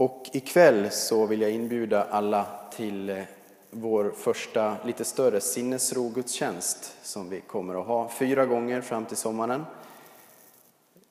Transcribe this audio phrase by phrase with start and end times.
[0.00, 3.22] Och ikväll så vill jag inbjuda alla till eh,
[3.70, 9.64] vår första lite större sinnesrogudstjänst som vi kommer att ha fyra gånger fram till sommaren.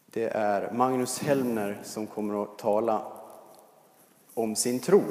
[0.05, 3.01] Det är Magnus Hellner som kommer att tala
[4.33, 5.01] om sin tro,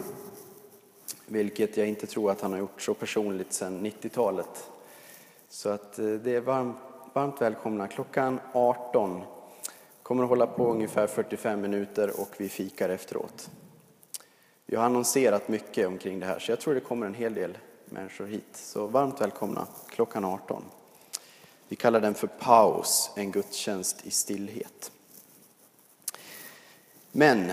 [1.26, 4.70] vilket jag inte tror att han har gjort så personligt sedan 90-talet.
[5.48, 6.76] Så att eh, det är varmt,
[7.12, 7.88] varmt välkomna.
[7.88, 9.22] Klockan 18
[10.02, 13.50] kommer att hålla på ungefär 45 minuter och vi fikar efteråt.
[14.70, 17.58] Vi har annonserat mycket omkring det här så jag tror det kommer en hel del
[17.84, 18.48] människor hit.
[18.52, 20.62] Så varmt välkomna klockan 18.
[21.68, 24.92] Vi kallar den för paus, en gudstjänst i stillhet.
[27.12, 27.52] Men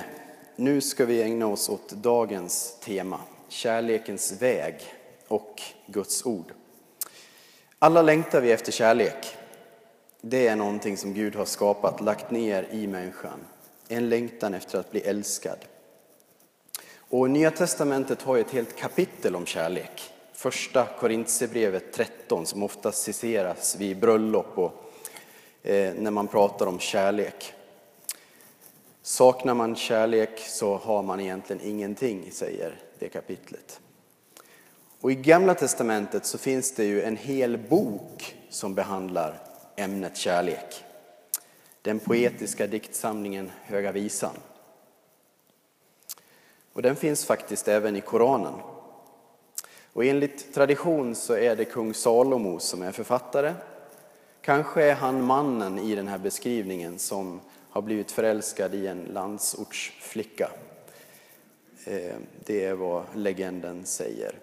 [0.56, 4.76] nu ska vi ägna oss åt dagens tema, kärlekens väg
[5.28, 6.54] och Guds ord.
[7.80, 9.38] Alla längtar vi efter kärlek.
[10.22, 13.40] Det är någonting som Gud har skapat, lagt ner i människan.
[13.88, 15.58] En längtan efter att bli älskad.
[17.10, 20.12] Och Nya Testamentet har ett helt kapitel om kärlek.
[20.34, 24.92] Första Korintierbrevet 13 som ofta citeras vid bröllop och
[25.64, 27.54] eh, när man pratar om kärlek.
[29.02, 33.80] Saknar man kärlek så har man egentligen ingenting, säger det kapitlet.
[35.02, 39.42] Och i Gamla Testamentet så finns det ju en hel bok som behandlar
[39.76, 40.84] ämnet kärlek.
[41.82, 44.36] Den poetiska diktsamlingen Höga Visan.
[46.76, 48.54] Och den finns faktiskt även i Koranen.
[49.94, 53.54] Och enligt tradition så är det kung Salomo som är författare.
[54.42, 60.50] Kanske är han mannen i den här beskrivningen som har blivit förälskad i en landsortsflicka.
[61.86, 62.16] Eh,
[62.46, 64.40] det är vad legenden säger.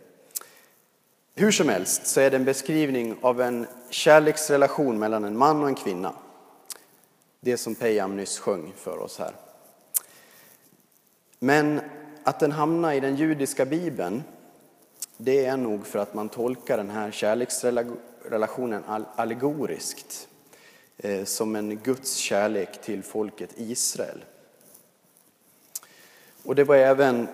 [1.35, 5.69] Hur som helst så är det en beskrivning av en kärleksrelation mellan en man och
[5.69, 6.15] en kvinna.
[7.41, 9.35] Det som Peyam nyss sjöng för oss här.
[11.39, 11.81] Men
[12.25, 14.23] att den hamnar i den judiska bibeln,
[15.17, 18.83] det är nog för att man tolkar den här kärleksrelationen
[19.17, 20.29] allegoriskt.
[21.05, 24.25] Eh, som en Guds kärlek till folket Israel.
[26.43, 27.29] Och det, var även,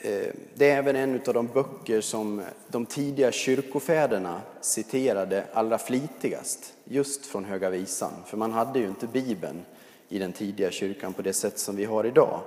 [0.00, 6.74] eh, det är även en av de böcker som de tidiga kyrkofäderna citerade allra flitigast,
[6.84, 8.12] just från Höga Visan.
[8.26, 9.64] För man hade ju inte Bibeln
[10.08, 12.40] i den tidiga kyrkan på det sätt som vi har idag.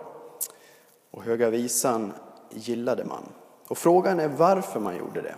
[1.18, 2.14] Och Höga Visan
[2.50, 3.24] gillade man.
[3.68, 5.36] Och frågan är varför man gjorde det.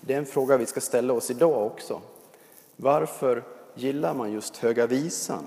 [0.00, 2.00] Det är en fråga vi ska ställa oss idag också.
[2.76, 5.44] Varför gillar man just Höga Visan?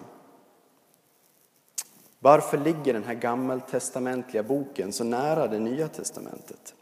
[2.20, 6.74] Varför ligger den här gammaltestamentliga boken så nära det nya testamentet?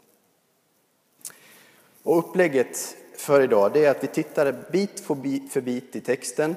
[2.02, 5.00] Och upplägget för idag det är att vi tittar bit
[5.50, 6.56] för bit i texten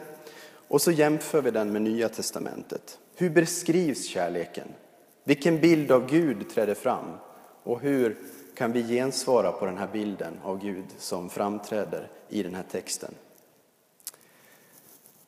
[0.68, 3.00] och så jämför vi den med Nya testamentet.
[3.16, 4.68] Hur beskrivs kärleken?
[5.30, 7.06] Vilken bild av Gud träder fram?
[7.64, 8.18] Och hur
[8.56, 13.14] kan vi gensvara på den här bilden av Gud som framträder i den här texten?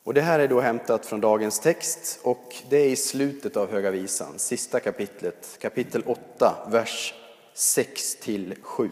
[0.03, 3.71] Och det här är då hämtat från dagens text och det är i slutet av
[3.71, 7.13] Höga Visan, sista kapitlet, kapitel 8, vers
[7.53, 8.89] 6 till 7.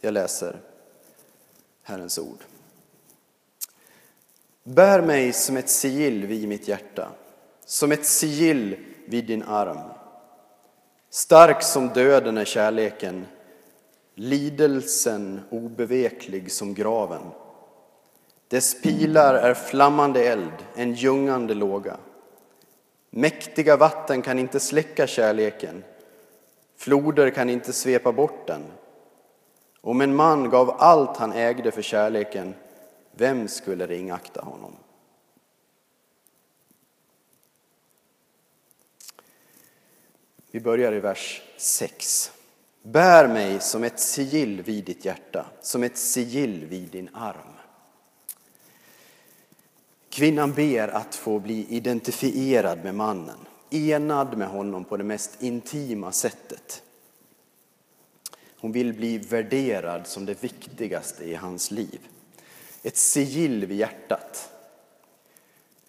[0.00, 0.56] Jag läser
[1.82, 2.38] Herrens ord.
[4.62, 7.08] Bär mig som ett sigill vid mitt hjärta,
[7.64, 9.95] som ett sigill vid din arm.
[11.16, 13.26] Stark som döden är kärleken,
[14.14, 17.22] lidelsen obeveklig som graven.
[18.48, 21.96] Dess pilar är flammande eld, en ljungande låga.
[23.10, 25.84] Mäktiga vatten kan inte släcka kärleken,
[26.76, 28.62] floder kan inte svepa bort den.
[29.80, 32.54] Om en man gav allt han ägde för kärleken,
[33.12, 34.76] vem skulle ringakta honom?
[40.56, 42.32] Vi börjar i vers 6.
[42.82, 47.52] Bär mig som ett sigill vid ditt hjärta, som ett sigill vid din arm.
[50.10, 53.38] Kvinnan ber att få bli identifierad med mannen,
[53.70, 56.82] enad med honom på det mest intima sättet.
[58.58, 62.00] Hon vill bli värderad som det viktigaste i hans liv.
[62.82, 64.52] Ett sigill vid hjärtat.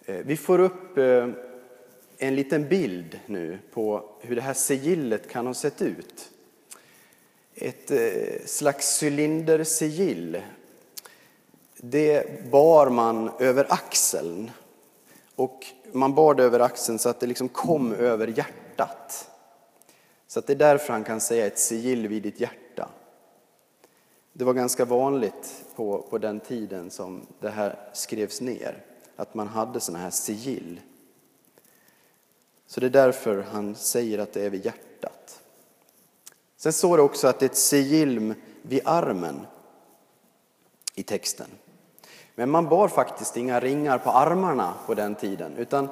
[0.04, 1.28] Eh, vi får upp eh,
[2.18, 6.30] en liten bild nu på hur det här sigillet kan ha sett ut.
[7.54, 10.42] Ett eh, slags cylindersigill
[11.80, 14.50] det bar man över axeln.
[15.34, 19.30] Och man bar det över axeln så att det liksom kom över hjärtat.
[20.26, 22.88] Så att det är därför han kan säga ett sigill vid ditt hjärta.
[24.32, 28.84] Det var ganska vanligt på, på den tiden som det här skrevs ner,
[29.16, 30.80] att man hade sådana här sigill.
[32.68, 35.40] Så det är därför han säger att det är vid hjärtat.
[36.56, 39.46] Sen står det också att det är ett sigill vid armen
[40.94, 41.46] i texten.
[42.34, 45.88] Men man bar faktiskt inga ringar på armarna på den tiden, utan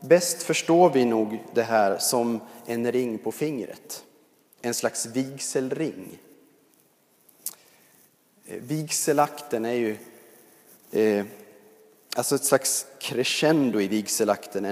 [0.00, 4.04] bäst förstår vi nog det här som en ring på fingret.
[4.60, 6.18] En slags vigselring.
[8.44, 9.96] Vigselakten är ju
[10.90, 11.24] eh,
[12.16, 14.64] alltså ett slags crescendo i vigselakten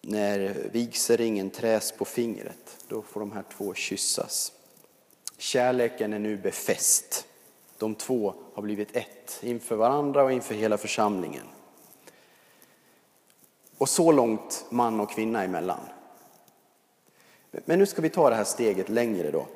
[0.00, 2.84] när vigselringen träs på fingret.
[2.88, 4.52] Då får de här två kyssas.
[5.38, 7.26] Kärleken är nu befäst.
[7.78, 11.46] De två har blivit ett inför varandra och inför hela församlingen.
[13.78, 15.80] Och så långt man och kvinna emellan.
[17.50, 19.46] Men nu ska vi ta det här steget längre då.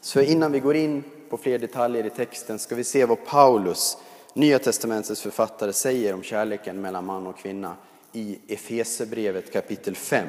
[0.00, 3.98] Så innan vi går in på fler detaljer i texten ska vi se vad Paulus,
[4.34, 7.76] Nya testamentets författare, säger om kärleken mellan man och kvinna
[8.12, 10.28] i Efesebrevet kapitel 5,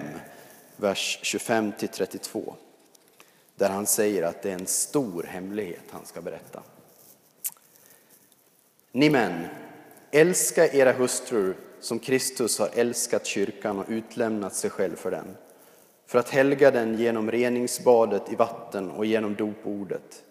[0.77, 2.53] vers 25-32.
[3.56, 6.63] Där han säger att det är en stor hemlighet han ska berätta.
[8.91, 9.45] Ni män,
[10.12, 15.38] älska era hustrur som Kristus har älskat kyrkan och utlämnat sig själv för den,
[16.07, 20.24] för att helga den genom reningsbadet i vatten och genom dopordet.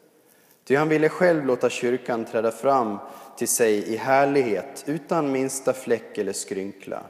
[0.64, 2.98] Ty han ville själv låta kyrkan träda fram
[3.38, 7.02] till sig i härlighet utan minsta fläck eller skrynkla.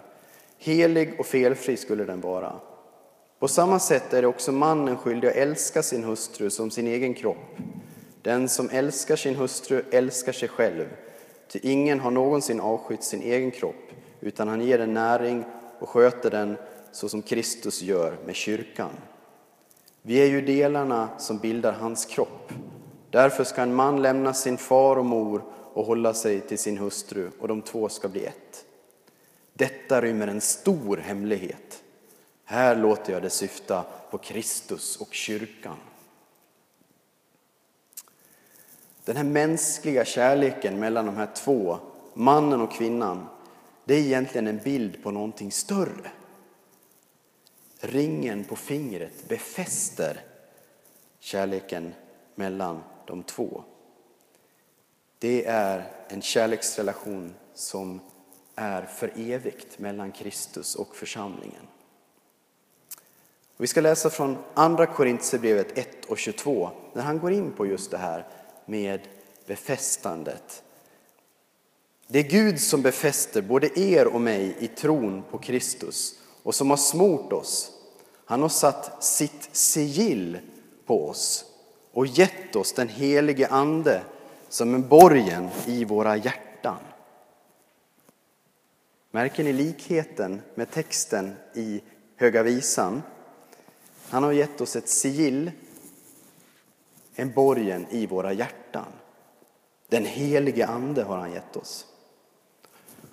[0.64, 2.53] Helig och felfri skulle den vara.
[3.38, 7.14] På samma sätt är det också mannen skyldig att älska sin hustru som sin egen
[7.14, 7.56] kropp.
[8.23, 10.85] Den som älskar sin hustru älskar sig själv,
[11.49, 15.44] ty ingen har någonsin avskytt sin egen kropp, utan han ger den näring
[15.79, 16.56] och sköter den
[16.93, 18.91] så som Kristus gör med kyrkan.
[20.03, 22.53] Vi är ju delarna som bildar hans kropp.
[23.11, 25.43] Därför ska en man lämna sin far och mor
[25.75, 28.64] och hålla sig till sin hustru, och de två ska bli ett.
[29.62, 31.82] Detta rymmer en stor hemlighet.
[32.44, 35.76] Här låter jag det syfta på Kristus och kyrkan.
[39.05, 41.79] Den här mänskliga kärleken mellan de här två,
[42.14, 43.26] mannen och kvinnan,
[43.85, 46.11] det är egentligen en bild på någonting större.
[47.81, 50.20] Ringen på fingret befäster
[51.19, 51.94] kärleken
[52.35, 53.64] mellan de två.
[55.19, 58.00] Det är en kärleksrelation som
[58.54, 61.66] är för evigt mellan Kristus och församlingen.
[63.56, 67.90] Vi ska läsa från Andra Korintierbrevet 1 och 22 när han går in på just
[67.90, 68.26] det här
[68.66, 69.00] med
[69.46, 70.62] befästandet.
[72.06, 76.70] Det är Gud som befäster både er och mig i tron på Kristus och som
[76.70, 77.72] har smort oss.
[78.25, 80.38] Han har satt sitt sigill
[80.87, 81.44] på oss
[81.93, 84.02] och gett oss den helige Ande
[84.49, 86.78] som en borgen i våra hjärtan.
[89.14, 91.82] Märker ni likheten med texten i
[92.17, 93.03] Höga Visan?
[94.09, 95.50] Han har gett oss ett sigill,
[97.14, 98.93] en borgen i våra hjärtan.
[99.88, 101.87] Den helige Ande har han gett oss.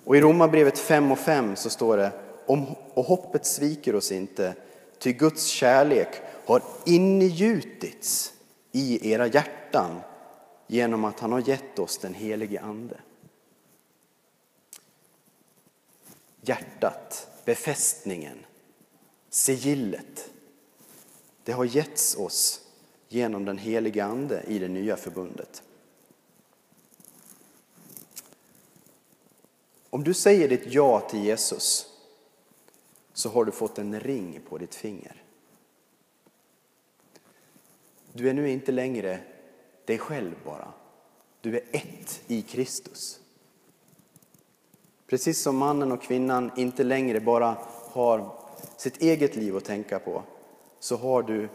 [0.04, 2.12] Och i Romarbrevet 5 och 5 så står det
[2.46, 4.54] om, och hoppet sviker oss inte,
[4.98, 6.08] ty Guds kärlek
[6.46, 8.32] har ingjutits
[8.72, 10.00] i era hjärtan
[10.66, 12.96] genom att han har gett oss den helige Ande.
[16.40, 18.46] Hjärtat, befästningen,
[19.28, 20.30] sigillet,
[21.44, 22.60] det har getts oss
[23.08, 25.62] genom den helige Ande i det nya förbundet.
[29.90, 31.86] Om du säger ditt ja till Jesus
[33.12, 35.22] så har du fått en ring på ditt finger.
[38.12, 39.20] Du är nu inte längre
[39.84, 40.72] dig själv bara.
[41.40, 43.20] Du är ett i Kristus.
[45.10, 47.56] Precis som mannen och kvinnan inte längre bara
[47.92, 48.32] har
[48.76, 50.22] sitt eget liv att tänka på
[50.78, 51.48] så har du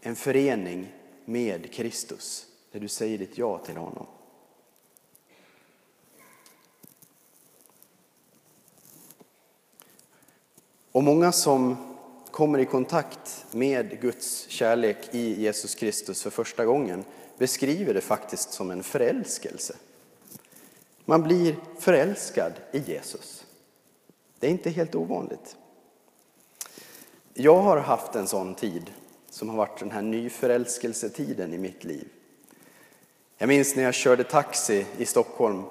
[0.00, 0.92] en förening
[1.24, 4.06] med Kristus där du säger ditt ja till honom.
[10.92, 11.76] Och många som
[12.30, 17.04] kommer i kontakt med Guds kärlek i Jesus Kristus för första gången
[17.38, 19.76] beskriver det faktiskt som en förälskelse.
[21.04, 23.46] Man blir förälskad i Jesus.
[24.38, 25.56] Det är inte helt ovanligt.
[27.34, 28.90] Jag har haft en sån tid
[29.30, 32.08] som har varit den här nyförälskelsetiden i mitt liv.
[33.38, 35.62] Jag minns när jag körde taxi i Stockholm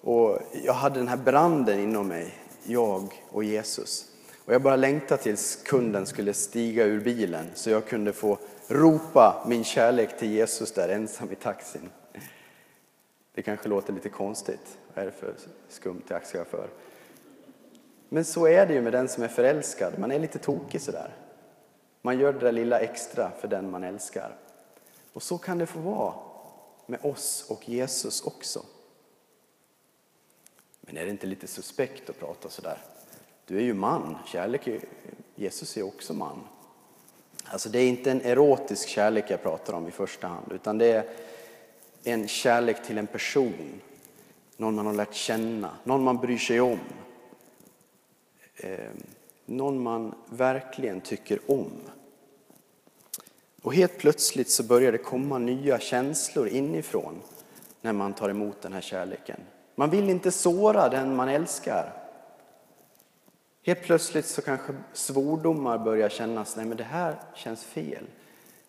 [0.00, 2.34] och jag hade den här branden inom mig,
[2.64, 4.04] jag och Jesus.
[4.44, 9.44] Och jag bara längtade tills kunden skulle stiga ur bilen så jag kunde få ropa
[9.48, 11.90] min kärlek till Jesus där ensam i taxin.
[13.38, 14.78] Det kanske låter lite konstigt.
[14.94, 15.34] Vad är det för
[15.68, 16.68] skumt taxichaufför?
[18.08, 19.98] Men så är det ju med den som är förälskad.
[19.98, 21.14] Man är lite tokig sådär.
[22.02, 24.36] Man gör det där lilla extra för den man älskar.
[25.12, 26.14] Och så kan det få vara
[26.86, 28.62] med oss och Jesus också.
[30.80, 32.78] Men är det inte lite suspekt att prata sådär?
[33.46, 34.80] Du är ju man, kärlek är,
[35.34, 36.40] Jesus är också man.
[37.44, 40.92] Alltså det är inte en erotisk kärlek jag pratar om i första hand, utan det
[40.92, 41.04] är
[42.04, 43.80] en kärlek till en person.
[44.56, 46.78] Någon man har lärt känna, någon man bryr sig om.
[48.56, 49.02] Ehm,
[49.46, 51.72] någon man verkligen tycker om.
[53.62, 57.22] Och helt plötsligt så börjar det komma nya känslor inifrån
[57.80, 59.40] när man tar emot den här kärleken.
[59.74, 61.92] Man vill inte såra den man älskar.
[63.62, 68.04] Helt plötsligt så kanske svordomar börjar kännas, nej men det här känns fel.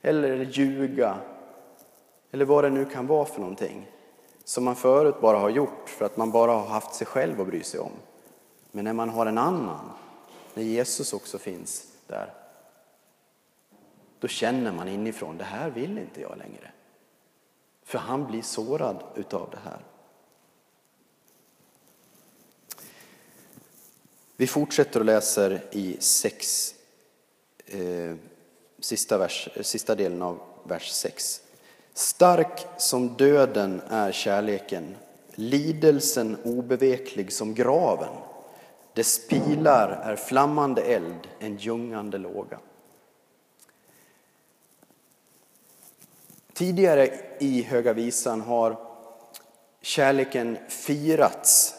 [0.02, 1.18] Eller ljuga,
[2.32, 3.92] eller vad det nu kan vara för någonting.
[4.44, 7.48] Som man förut bara har gjort för att man bara har haft sig själv att
[7.48, 7.92] bry sig om.
[8.72, 9.92] Men när man har en annan,
[10.54, 12.34] när Jesus också finns där,
[14.20, 16.72] då känner man inifrån, det här vill inte jag längre.
[17.84, 19.80] För han blir sårad utav det här.
[24.36, 26.74] Vi fortsätter och läser i sex,
[27.66, 28.16] eh,
[28.80, 31.42] sista, vers, sista delen av vers 6.
[32.00, 34.96] Stark som döden är kärleken,
[35.32, 38.14] lidelsen obeveklig som graven.
[38.94, 42.60] Dess pilar är flammande eld, en ljungande låga.
[46.54, 48.78] Tidigare i Höga Visan har
[49.82, 51.76] kärleken firats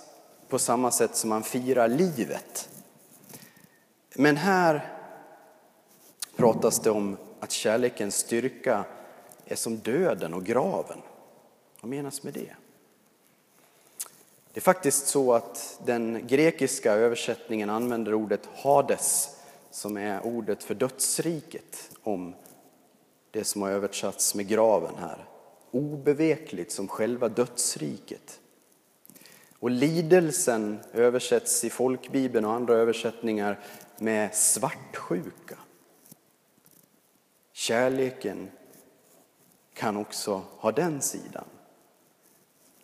[0.48, 2.68] på samma sätt som man firar livet.
[4.14, 4.94] Men här
[6.36, 8.84] pratas det om att kärlekens styrka
[9.50, 10.98] är som döden och graven.
[11.80, 12.54] Vad menas med det?
[14.52, 19.36] Det är faktiskt så att den grekiska översättningen använder ordet Hades
[19.70, 22.34] som är ordet för dödsriket om
[23.30, 25.24] det som har översatts med graven här.
[25.70, 28.40] Obevekligt som själva dödsriket.
[29.58, 33.60] Och lidelsen översätts i folkbibeln och andra översättningar
[33.98, 35.58] med svartsjuka.
[37.52, 38.50] Kärleken
[39.80, 41.44] kan också ha den sidan.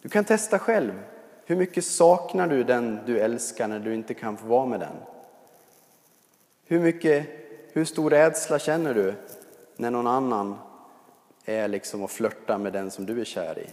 [0.02, 1.02] Du kan testa själv.
[1.44, 4.96] Hur mycket saknar du den du älskar när du inte kan få vara med den?
[6.64, 7.26] Hur, mycket,
[7.72, 9.14] hur stor rädsla känner du
[9.76, 10.56] när någon annan
[11.44, 13.70] är liksom och flörtar med den som du är kär i?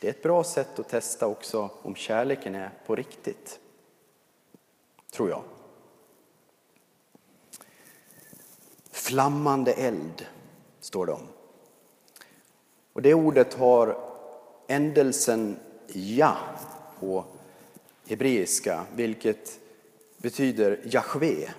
[0.00, 3.60] Det är ett bra sätt att testa också om kärleken är på riktigt.
[5.10, 5.42] Tror jag.
[8.96, 10.26] Flammande eld,
[10.80, 11.28] står det om.
[12.92, 13.98] Och det ordet har
[14.66, 15.56] ändelsen
[15.92, 16.36] ja
[17.00, 17.24] på
[18.06, 19.58] hebreiska, vilket
[20.16, 21.50] betyder Jahve.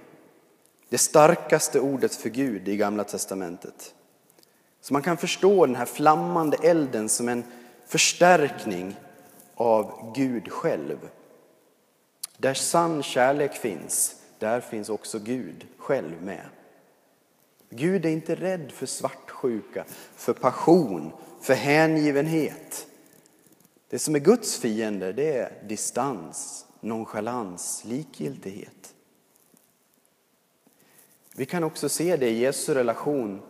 [0.90, 3.94] Det starkaste ordet för Gud i Gamla testamentet.
[4.82, 7.44] Så man kan förstå den här flammande elden som en
[7.86, 8.96] förstärkning
[9.56, 11.10] av Gud själv.
[12.38, 16.46] Där sann kärlek finns, där finns också Gud själv med.
[17.70, 22.88] Gud är inte rädd för svartsjuka, för passion, för hängivenhet.
[23.90, 28.94] Det som är Guds fiende det är distans, nonchalans, likgiltighet.
[31.36, 33.42] Vi kan också se det i Jesu relation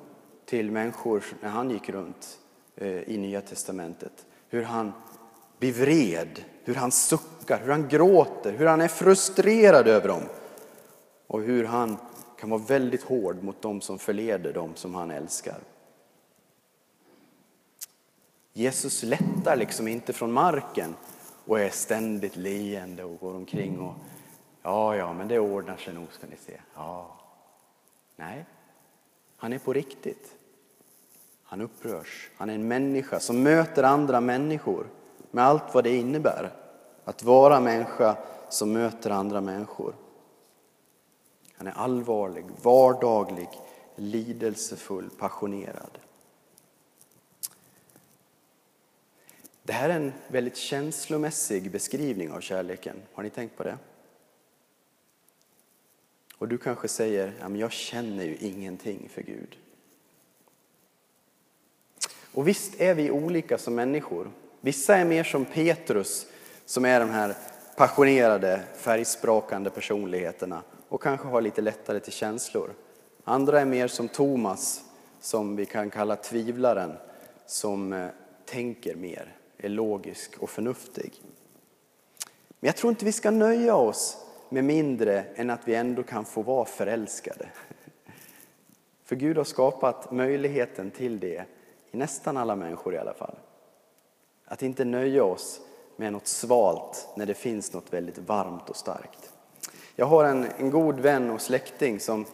[0.45, 2.39] till människor när han gick runt
[2.75, 4.93] eh, i Nya Testamentet hur han
[5.59, 10.23] blir vred, hur han suckar, hur han gråter, hur han är frustrerad över dem
[11.27, 11.97] och hur han
[12.39, 15.59] kan vara väldigt hård mot dem som förleder dem som han älskar.
[18.53, 20.95] Jesus lättar liksom inte från marken
[21.45, 23.93] och är ständigt leende och går omkring och
[24.61, 26.61] ja, ja, men det ordnar sig nog ska ni se.
[26.75, 27.17] Ja.
[28.15, 28.45] Nej,
[29.37, 30.33] han är på riktigt.
[31.43, 32.29] Han upprörs.
[32.37, 34.87] Han är en människa som möter andra människor
[35.31, 36.53] med allt vad det innebär.
[37.03, 38.17] Att vara människa
[38.49, 39.93] som möter andra människor.
[41.57, 43.49] Han är allvarlig, vardaglig,
[43.95, 45.99] lidelsefull, passionerad.
[49.63, 53.01] Det här är en väldigt känslomässig beskrivning av kärleken.
[53.13, 53.77] Har ni tänkt på det?
[56.37, 59.57] Och du kanske säger, ja, men jag känner ju ingenting för Gud.
[62.33, 64.31] Och visst är vi olika som människor.
[64.61, 66.27] Vissa är mer som Petrus
[66.65, 67.35] som är de här
[67.77, 72.73] passionerade, färgsprakande personligheterna och kanske har lite lättare till känslor.
[73.23, 74.83] Andra är mer som Thomas
[75.19, 76.97] som vi kan kalla tvivlaren
[77.45, 78.07] som eh,
[78.45, 81.21] tänker mer, är logisk och förnuftig.
[82.59, 84.17] Men jag tror inte vi ska nöja oss
[84.49, 87.49] med mindre än att vi ändå kan få vara förälskade.
[89.03, 91.45] För Gud har skapat möjligheten till det
[91.91, 93.35] i nästan alla människor i alla fall.
[94.45, 95.61] Att inte nöja oss
[95.95, 99.33] med något svalt när det finns något väldigt varmt och starkt.
[99.99, 102.25] Jag har en, en god vän och släkting som,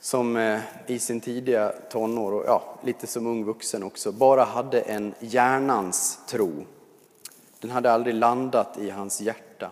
[0.00, 4.80] som eh, i sin tidiga tonår, och ja, lite som ung vuxen också, bara hade
[4.80, 6.52] en hjärnans tro.
[7.60, 9.70] Den hade aldrig landat i hans hjärta.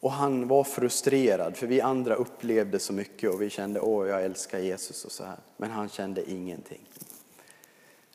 [0.00, 4.24] Och han var frustrerad, för vi andra upplevde så mycket och vi kände åh, jag
[4.24, 5.38] älskar Jesus och så här.
[5.56, 6.88] Men han kände ingenting.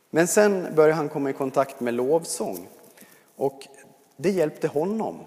[0.09, 2.67] Men sen började han komma i kontakt med lovsång
[3.35, 3.67] och
[4.17, 5.19] det hjälpte honom.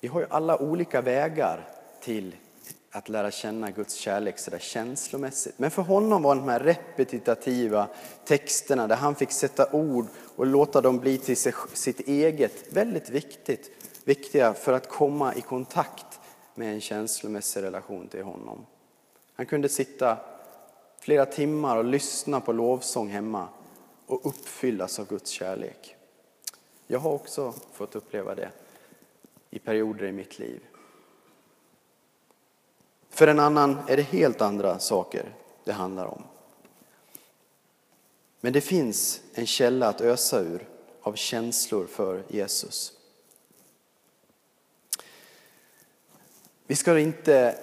[0.00, 1.68] Vi har ju alla olika vägar
[2.00, 2.36] till
[2.90, 5.58] att lära känna Guds kärlek så där känslomässigt.
[5.58, 7.88] Men för honom var de här repetitiva
[8.24, 11.36] texterna där han fick sätta ord och låta dem bli till
[11.72, 13.70] sitt eget väldigt viktigt,
[14.04, 16.20] viktiga för att komma i kontakt
[16.54, 18.66] med en känslomässig relation till honom.
[19.34, 20.16] Han kunde sitta
[21.00, 23.48] flera timmar och lyssna på lovsång hemma
[24.06, 25.96] och uppfyllas av Guds kärlek.
[26.86, 28.50] Jag har också fått uppleva det
[29.50, 30.60] i perioder i mitt liv.
[33.10, 36.22] För en annan är det helt andra saker det handlar om.
[38.40, 40.68] Men det finns en källa att ösa ur
[41.02, 42.92] av känslor för Jesus.
[46.66, 47.58] Vi ska inte,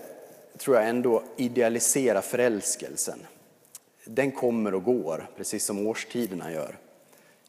[0.57, 3.19] tror jag ändå, idealisera förälskelsen.
[4.05, 6.77] Den kommer och går, precis som årstiderna gör.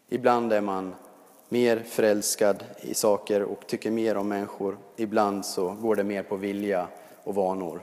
[0.08, 0.94] Ibland är man
[1.48, 4.78] mer förälskad i saker och tycker mer om människor.
[4.96, 6.88] Ibland så går det mer på vilja
[7.24, 7.82] och vanor.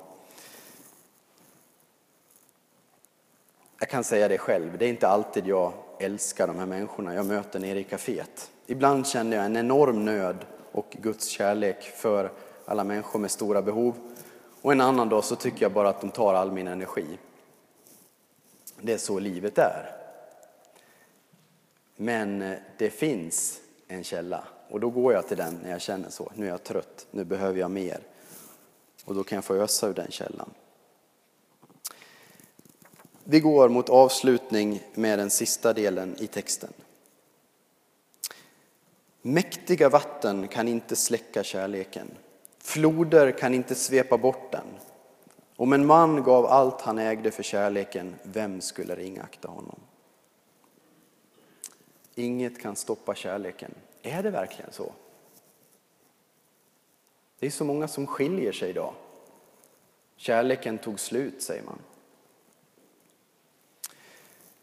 [3.80, 7.26] Jag kan säga det själv, det är inte alltid jag älskar de här människorna jag
[7.26, 8.50] möter nere i kaféet.
[8.68, 12.32] Ibland känner jag en enorm nöd och Guds kärlek för
[12.66, 13.96] alla människor med stora behov.
[14.62, 17.18] Och en annan dag så tycker jag bara att de tar all min energi.
[18.82, 20.05] Det är så livet är.
[21.96, 26.10] Men eh, det finns en källa och då går jag till den när jag känner
[26.10, 26.32] så.
[26.36, 28.00] Nu är jag trött, nu behöver jag mer.
[29.06, 30.50] Och då kan jag få ösa ur den källan.
[33.24, 36.74] Vi går mot avslutning med den sista delen i texten.
[39.22, 42.08] Mäktiga vatten kan inte släcka kärleken.
[42.60, 44.68] Floder kan inte svepa bort den.
[45.56, 49.80] Om en man gav allt han ägde för kärleken, vem skulle ringakta honom?
[52.16, 53.74] Inget kan stoppa kärleken.
[54.02, 54.92] Är det verkligen så?
[57.40, 58.94] Det är så många som skiljer sig idag.
[60.16, 61.80] Kärleken tog slut, säger man.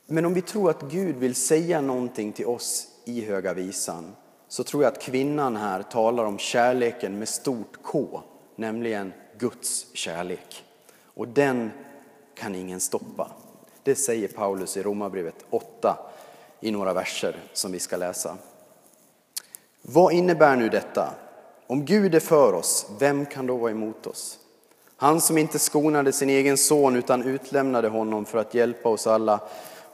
[0.06, 4.16] Men om vi tror att Gud vill säga någonting till oss i Höga Visan
[4.48, 8.22] så tror jag att kvinnan här talar om kärleken med stort K,
[8.56, 10.64] nämligen Guds kärlek.
[11.04, 11.70] Och den
[12.34, 13.30] kan ingen stoppa.
[13.82, 16.11] Det säger Paulus i Romarbrevet 8
[16.62, 18.36] i några verser som vi ska läsa.
[19.82, 21.14] Vad innebär nu detta?
[21.66, 24.38] Om Gud är för oss, vem kan då vara emot oss?
[24.96, 29.40] Han som inte skonade sin egen son utan utlämnade honom för att hjälpa oss alla.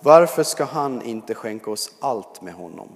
[0.00, 2.88] Varför ska han inte skänka oss allt med honom?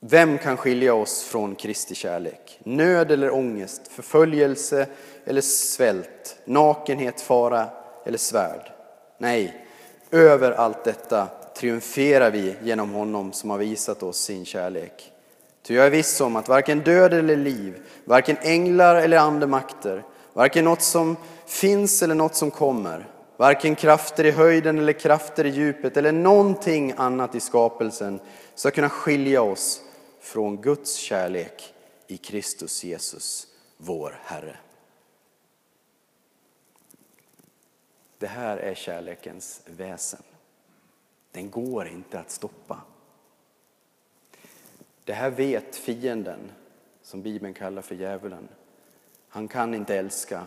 [0.00, 2.60] Vem kan skilja oss från Kristi kärlek?
[2.64, 4.86] Nöd eller ångest, förföljelse
[5.24, 7.68] eller svält, nakenhet, fara
[8.04, 8.72] eller svärd?
[9.18, 9.66] Nej,
[10.10, 15.12] över allt detta triumferar vi genom honom som har visat oss sin kärlek.
[15.62, 20.64] Ty jag är viss om att varken död eller liv, varken änglar eller andemakter, varken
[20.64, 25.96] något som finns eller något som kommer, varken krafter i höjden eller krafter i djupet
[25.96, 28.20] eller någonting annat i skapelsen
[28.54, 29.80] ska kunna skilja oss
[30.20, 31.74] från Guds kärlek
[32.06, 34.56] i Kristus Jesus, vår Herre.
[38.18, 40.22] Det här är kärlekens väsen.
[41.30, 42.80] Den går inte att stoppa.
[45.04, 46.52] Det här vet fienden,
[47.02, 48.48] som Bibeln kallar för djävulen.
[49.28, 50.44] Han kan inte älska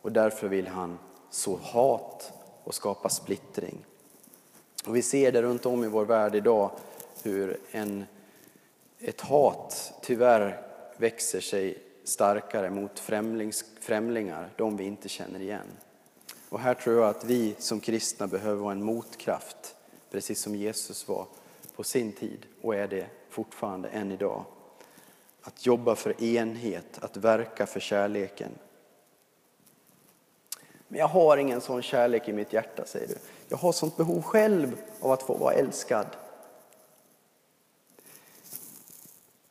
[0.00, 0.98] och därför vill han
[1.30, 2.32] så hat
[2.64, 3.84] och skapa splittring.
[4.86, 6.70] Och vi ser det runt om i vår värld idag
[7.22, 8.04] hur en,
[8.98, 15.66] ett hat tyvärr växer sig starkare mot främlings, främlingar, de vi inte känner igen.
[16.52, 19.76] Och här tror jag att vi som kristna behöver vara en motkraft
[20.10, 21.26] precis som Jesus var
[21.76, 24.44] på sin tid och är det fortfarande än idag.
[25.42, 28.50] Att jobba för enhet, att verka för kärleken.
[30.88, 33.16] Men jag har ingen sån kärlek i mitt hjärta, säger du.
[33.48, 36.06] Jag har sånt behov själv av att få vara älskad.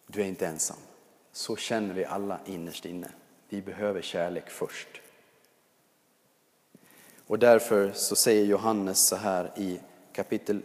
[0.07, 0.77] Du är inte ensam.
[1.31, 3.11] så känner vi alla innerst inne.
[3.49, 5.00] Vi behöver kärlek först.
[7.31, 9.79] Och därför så säger Johannes så här i
[10.13, 10.61] kapitel,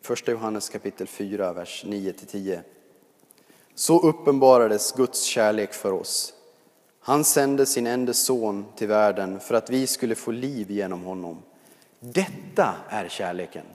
[0.00, 2.60] första Johannes kapitel 4, vers 9-10.
[3.74, 6.34] Så uppenbarades Guds kärlek för oss.
[7.00, 11.42] Han sände sin enda son till världen för att vi skulle få liv genom honom.
[12.00, 13.66] Detta är kärleken.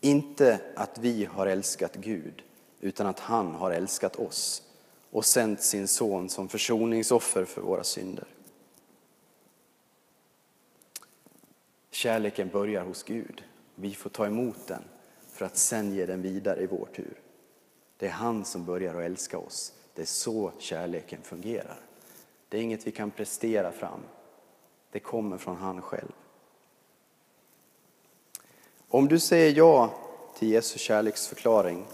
[0.00, 2.42] Inte att vi har älskat Gud,
[2.80, 4.62] utan att han har älskat oss
[5.10, 8.26] och sänt sin son som försoningsoffer för våra synder.
[11.96, 13.44] Kärleken börjar hos Gud.
[13.74, 14.82] Vi får ta emot den
[15.32, 17.20] för att sen ge den vidare i vår tur.
[17.96, 19.72] Det är han som börjar att älska oss.
[19.94, 21.80] Det är så kärleken fungerar.
[22.48, 24.00] Det är inget vi kan prestera fram.
[24.90, 26.12] Det kommer från han själv.
[28.88, 29.94] Om du säger ja
[30.38, 31.86] till Jesu kärleksförklaring,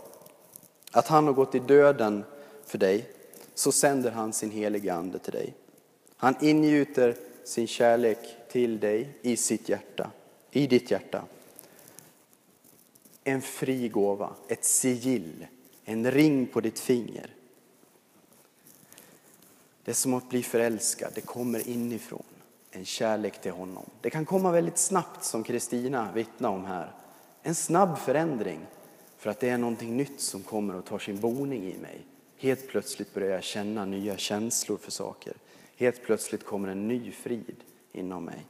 [0.93, 2.25] att han har gått i döden
[2.65, 3.11] för dig,
[3.55, 5.55] så sänder han sin heliga Ande till dig.
[6.17, 10.11] Han ingjuter sin kärlek till dig i sitt hjärta,
[10.51, 11.25] i ditt hjärta.
[13.25, 15.47] En fri gåva, ett sigill,
[15.85, 17.35] en ring på ditt finger.
[19.85, 22.23] Det är som att bli förälskad, det kommer inifrån.
[22.71, 23.85] En kärlek till honom.
[24.01, 26.93] Det kan komma väldigt snabbt som Kristina vittnar om här.
[27.43, 28.61] En snabb förändring
[29.19, 32.07] för att det är någonting nytt som kommer och tar sin boning i mig.
[32.37, 35.35] Helt plötsligt börjar jag känna nya känslor för saker.
[35.77, 37.57] Helt plötsligt kommer en ny frid
[37.93, 38.47] inom mig.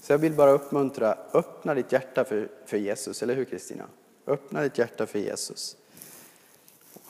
[0.00, 3.84] Så jag vill bara uppmuntra, öppna ditt hjärta för, för Jesus, eller hur Kristina?
[4.26, 5.76] Öppna ditt hjärta för Jesus.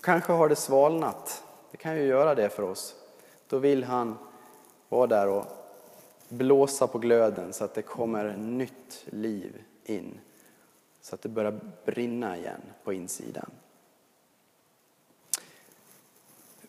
[0.01, 2.95] Kanske har det svalnat, det kan ju göra det för oss.
[3.49, 4.19] Då vill han
[4.89, 5.45] vara där och
[6.29, 10.21] blåsa på glöden så att det kommer nytt liv in.
[11.01, 13.51] Så att det börjar brinna igen på insidan.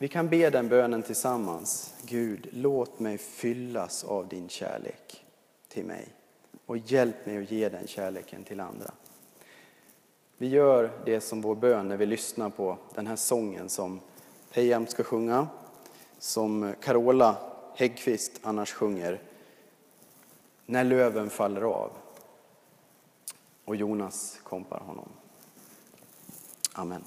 [0.02, 1.94] Vi kan be den bönen tillsammans.
[2.06, 5.26] Gud, låt mig fyllas av din kärlek
[5.68, 6.08] till mig
[6.66, 8.92] och hjälp mig att ge den kärleken till andra.
[10.38, 14.00] Vi gör det som vår bön när vi lyssnar på den här sången som
[14.54, 15.48] Pejam ska sjunga,
[16.20, 17.36] som Carola
[17.76, 19.22] Häggkvist annars sjunger,
[20.66, 21.92] När löven faller av.
[23.66, 25.10] Och Jonas kompar honom.
[26.74, 27.04] Amen.